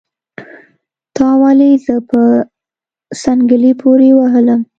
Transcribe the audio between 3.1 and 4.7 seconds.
څنګلي پوري وهلم